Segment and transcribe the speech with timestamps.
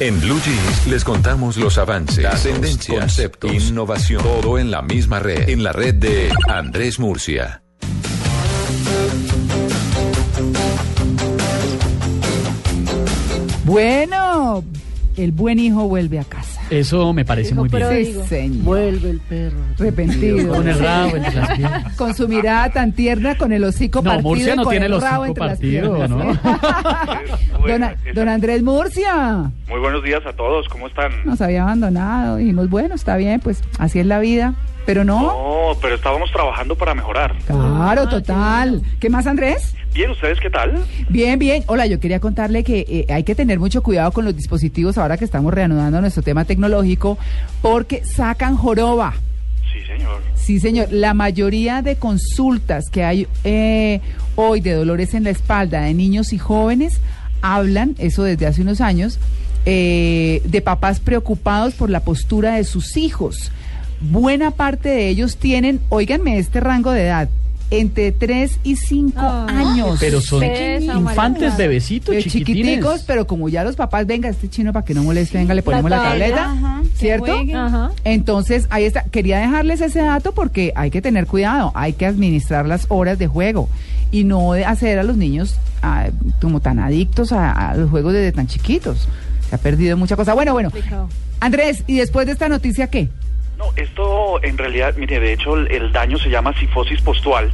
[0.00, 5.18] En Blue Jeans les contamos los avances, Datos, tendencias, conceptos, innovación, todo en la misma
[5.18, 7.62] red, en la red de Andrés Murcia.
[13.64, 14.62] Bueno,
[15.16, 16.57] el buen hijo vuelve a casa.
[16.70, 18.04] Eso me parece muy bien.
[18.04, 18.64] Sí, señor.
[18.64, 19.58] Vuelve el perro.
[19.78, 20.54] Arrepentido.
[20.54, 21.96] Con el rabo entre las piernas.
[21.96, 24.28] Con su mirada tan tierna, con el hocico No, partido.
[24.28, 27.68] Murcia y no con tiene el rabo hocico entre las partido, piernas, ¿no?
[27.68, 31.10] Don, don Andrés Murcia Muy buenos días a todos, ¿cómo están?
[31.24, 32.36] nos había abandonado.
[32.36, 34.54] Dijimos, bueno, está bien, pues así es la vida.
[34.86, 35.20] Pero no.
[35.20, 37.34] No, pero estábamos trabajando para mejorar.
[37.46, 38.80] Claro, total.
[38.98, 39.74] ¿Qué más, Andrés?
[39.92, 40.82] Bien, ¿ustedes qué tal?
[41.10, 41.62] Bien, bien.
[41.66, 45.18] Hola, yo quería contarle que eh, hay que tener mucho cuidado con los dispositivos ahora
[45.18, 47.18] que estamos reanudando nuestro tema tecnológico
[47.62, 49.14] porque sacan joroba.
[49.72, 50.22] Sí, señor.
[50.34, 50.88] Sí, señor.
[50.90, 54.00] La mayoría de consultas que hay eh,
[54.34, 57.00] hoy de dolores en la espalda de niños y jóvenes
[57.40, 59.20] hablan, eso desde hace unos años,
[59.64, 63.52] eh, de papás preocupados por la postura de sus hijos.
[64.00, 67.28] Buena parte de ellos tienen, óiganme, este rango de edad,
[67.70, 69.98] entre 3 y 5 años.
[70.00, 72.46] Pero son infantes, bebecitos, chiquitines.
[72.46, 75.62] chiquiticos, pero como ya los papás, venga, este chino para que no moleste, venga, le
[75.62, 77.42] ponemos la, tablet, tableta, ajá, que ¿cierto?
[77.54, 77.90] Ajá.
[78.04, 79.04] Entonces, ahí está.
[79.04, 83.26] Quería dejarles ese dato porque hay que tener cuidado, hay que administrar las horas de
[83.26, 83.68] juego
[84.10, 86.08] y no de hacer a los niños ah,
[86.40, 89.08] como tan adictos a, a los juegos desde tan chiquitos.
[89.48, 90.34] Se ha perdido mucha cosa.
[90.34, 90.70] Bueno, bueno.
[91.40, 93.08] Andrés, ¿y después de esta noticia qué?
[93.58, 97.52] No, esto en realidad, mire, de hecho el, el daño se llama sifosis postual.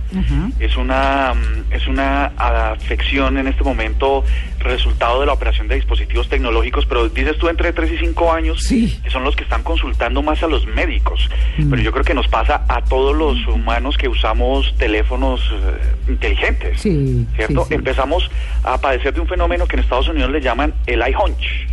[0.61, 4.23] Es una mm, es una afección en este momento
[4.59, 8.63] resultado de la operación de dispositivos tecnológicos, pero dices tú entre 3 y 5 años,
[8.63, 9.01] Sí.
[9.03, 11.29] que son los que están consultando más a los médicos.
[11.57, 11.71] Mm.
[11.71, 16.81] Pero yo creo que nos pasa a todos los humanos que usamos teléfonos eh, inteligentes.
[16.83, 17.65] Sí, ¿Cierto?
[17.65, 17.75] sí.
[17.75, 18.31] Empezamos
[18.63, 21.67] a padecer de un fenómeno que en Estados Unidos le llaman el eye hunch.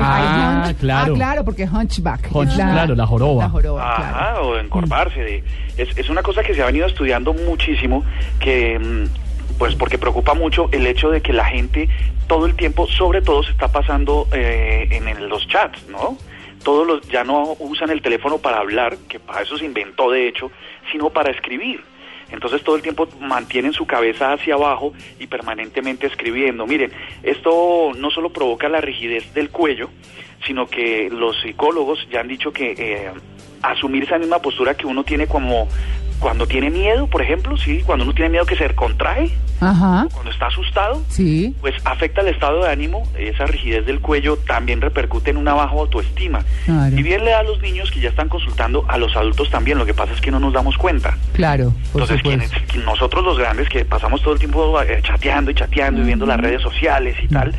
[0.00, 1.12] Ah, hunch- claro.
[1.12, 2.28] Ah, claro, porque hunchback.
[2.32, 3.44] Hunch, claro, la joroba.
[3.44, 4.48] La joroba, Ajá, claro.
[4.48, 5.20] o encorvarse.
[5.20, 5.44] de-
[5.76, 8.04] es, es una cosa que se ha venido estudiando muchísimo,
[8.40, 11.88] que mm, pues porque preocupa mucho el hecho de que la gente
[12.26, 16.16] todo el tiempo, sobre todo, se está pasando eh, en, en los chats, ¿no?
[16.64, 20.26] Todos los ya no usan el teléfono para hablar, que para eso se inventó de
[20.26, 20.50] hecho,
[20.90, 21.84] sino para escribir.
[22.30, 26.66] Entonces todo el tiempo mantienen su cabeza hacia abajo y permanentemente escribiendo.
[26.66, 26.92] Miren,
[27.22, 29.90] esto no solo provoca la rigidez del cuello,
[30.44, 33.10] sino que los psicólogos ya han dicho que eh,
[33.62, 35.68] asumir esa misma postura que uno tiene como
[36.20, 40.06] cuando tiene miedo, por ejemplo, sí, cuando uno tiene miedo que se contrae, Ajá.
[40.12, 41.54] cuando está asustado, Sí.
[41.60, 45.72] pues afecta el estado de ánimo, esa rigidez del cuello también repercute en una baja
[45.74, 46.44] autoestima.
[46.64, 46.96] Claro.
[46.98, 49.78] Y bien le da a los niños que ya están consultando, a los adultos también,
[49.78, 51.16] lo que pasa es que no nos damos cuenta.
[51.32, 52.50] Claro, Entonces, quienes-
[52.84, 56.40] nosotros los grandes que pasamos todo el tiempo eh, chateando y chateando y viendo las
[56.40, 57.54] redes sociales y tal,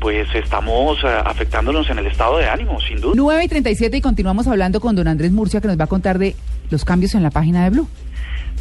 [0.00, 3.14] pues estamos eh, afectándonos en el estado de ánimo, sin duda.
[3.16, 6.18] 9 y 37 y continuamos hablando con don Andrés Murcia que nos va a contar
[6.18, 6.34] de
[6.70, 7.88] los cambios en la página de Blue.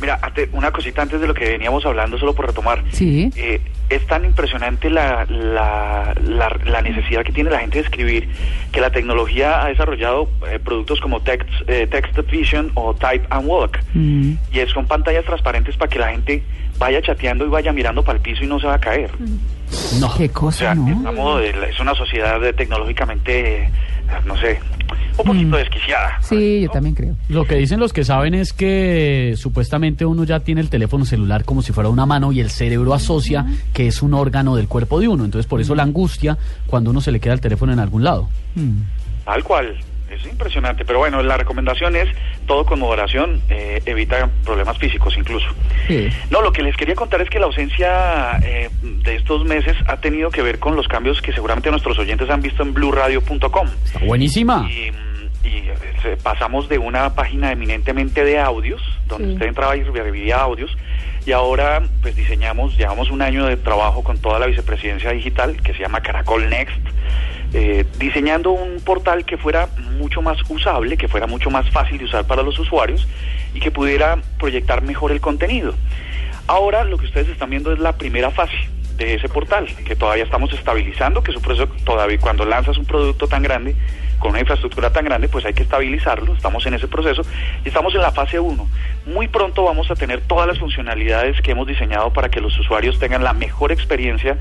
[0.02, 0.20] Mira,
[0.52, 2.84] una cosita antes de lo que veníamos hablando, solo por retomar.
[2.92, 3.32] Sí.
[3.38, 8.28] Eh, es tan impresionante la, la, la, la necesidad que tiene la gente de escribir
[8.74, 13.48] que la tecnología ha desarrollado eh, productos como Text, eh, Text Vision o Type and
[13.48, 13.80] Walk.
[13.94, 14.34] Mm.
[14.52, 16.44] Y es, son pantallas transparentes para que la gente
[16.78, 19.12] vaya chateando y vaya mirando para el piso y no se va a caer.
[20.00, 20.14] No.
[20.18, 20.90] Qué O cosa, sea, ¿no?
[20.90, 23.70] estamos, de- es una sociedad eh, tecnológicamente, eh,
[24.26, 24.60] no sé,
[25.18, 25.60] un poquito Mm.
[25.60, 26.20] desquiciada.
[26.22, 27.16] Sí, yo también creo.
[27.30, 31.46] Lo que dicen los que saben es que supuestamente uno ya tiene el teléfono celular
[31.46, 35.00] como si fuera una mano y el cerebro asocia que es un órgano del cuerpo
[35.00, 35.26] de uno.
[35.26, 38.30] Entonces por eso la angustia cuando uno se le queda el teléfono en algún lado.
[38.56, 38.82] Mm.
[39.26, 39.76] Tal cual.
[40.10, 42.08] Es impresionante, pero bueno, la recomendación es
[42.46, 45.48] todo con moderación, eh, evita problemas físicos incluso.
[45.88, 46.10] Sí.
[46.30, 49.98] No, lo que les quería contar es que la ausencia eh, de estos meses ha
[49.98, 53.68] tenido que ver con los cambios que seguramente nuestros oyentes han visto en blueradio.com.
[53.84, 54.68] Está buenísima.
[54.70, 54.92] Y,
[55.48, 59.34] y, eh, pasamos de una página eminentemente de audios, donde Sí.
[59.34, 60.76] usted entraba y revivía audios,
[61.26, 65.74] y ahora pues diseñamos, llevamos un año de trabajo con toda la vicepresidencia digital, que
[65.74, 66.78] se llama Caracol Next,
[67.54, 72.06] eh, diseñando un portal que fuera mucho más usable, que fuera mucho más fácil de
[72.06, 73.08] usar para los usuarios
[73.54, 75.74] y que pudiera proyectar mejor el contenido.
[76.48, 80.24] Ahora lo que ustedes están viendo es la primera fase de ese portal, que todavía
[80.24, 83.76] estamos estabilizando, que es un proceso todavía cuando lanzas un producto tan grande,
[84.20, 87.24] con una infraestructura tan grande, pues hay que estabilizarlo, estamos en ese proceso
[87.64, 88.68] y estamos en la fase 1.
[89.08, 92.98] Muy pronto vamos a tener todas las funcionalidades que hemos diseñado para que los usuarios
[92.98, 94.38] tengan la mejor experiencia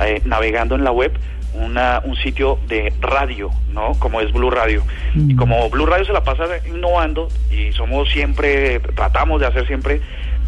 [0.00, 1.12] eh, navegando en la web,
[1.54, 3.92] una, un sitio de radio, ¿no?
[3.98, 4.82] Como es Blue Radio.
[5.14, 10.00] Y como Blue Radio se la pasa innovando y somos siempre, tratamos de hacer siempre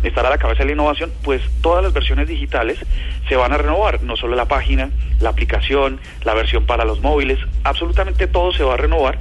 [0.03, 2.79] estar a la cabeza de la innovación, pues todas las versiones digitales
[3.29, 7.39] se van a renovar, no solo la página, la aplicación, la versión para los móviles,
[7.65, 9.19] absolutamente todo se va a renovar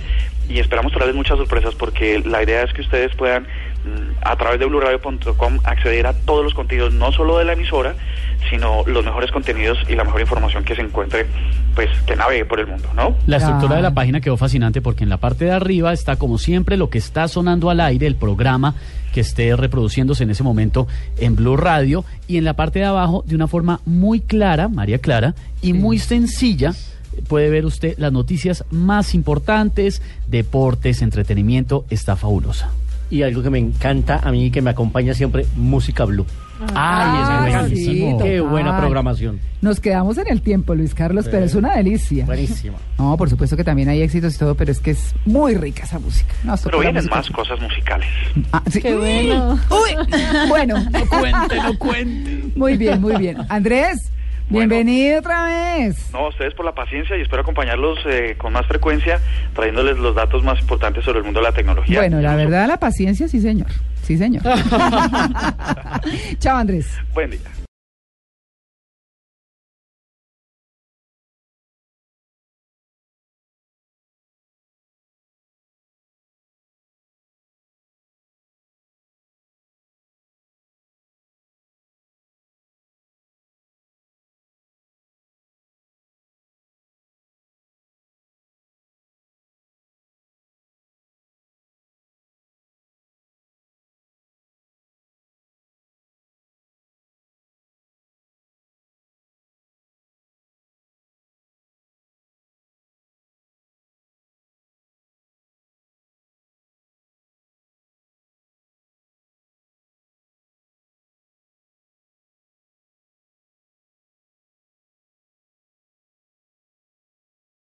[0.49, 4.59] y esperamos traerles muchas sorpresas porque la idea es que ustedes puedan mm, a través
[4.59, 7.95] de bluradio.com acceder a todos los contenidos, no solo de la emisora,
[8.49, 11.27] sino los mejores contenidos y la mejor información que se encuentre,
[11.75, 13.15] pues que navegue por el mundo, ¿no?
[13.27, 16.37] La estructura de la página quedó fascinante porque en la parte de arriba está como
[16.39, 18.75] siempre lo que está sonando al aire, el programa
[19.13, 20.87] que esté reproduciéndose en ese momento
[21.17, 24.99] en Blue Radio y en la parte de abajo de una forma muy clara, María
[24.99, 26.73] Clara, y muy sencilla
[27.29, 32.69] puede ver usted las noticias más importantes, deportes, entretenimiento, está fabulosa.
[33.11, 36.25] Y algo que me encanta a mí y que me acompaña siempre, música blue.
[36.75, 38.11] Ah, Ay, es sí, buenísimo.
[38.17, 38.27] total.
[38.27, 39.39] Qué buena programación.
[39.61, 42.25] Nos quedamos en el tiempo, Luis Carlos, pero es una delicia.
[42.25, 42.77] Buenísima.
[42.99, 45.83] No, por supuesto que también hay éxitos y todo, pero es que es muy rica
[45.85, 46.33] esa música.
[46.43, 47.15] No, Pero vienen música.
[47.15, 48.07] más cosas musicales.
[48.51, 48.79] Ah, sí.
[48.81, 49.57] Qué bueno.
[49.71, 50.17] Uy,
[50.49, 50.75] bueno,
[51.09, 52.43] Cuente, no cuente.
[52.55, 53.37] muy bien, muy bien.
[53.47, 54.11] Andrés,
[54.49, 54.69] Bueno.
[54.69, 56.11] bienvenido otra vez.
[56.11, 59.19] No, ustedes por la paciencia y espero acompañarlos eh, con más frecuencia,
[59.53, 61.99] trayéndoles los datos más importantes sobre el mundo de la tecnología.
[61.99, 63.67] Bueno, la verdad, la paciencia, sí, señor.
[64.01, 64.41] Sí, señor.
[66.39, 66.87] Chao, Andrés.
[67.13, 67.39] Buen día.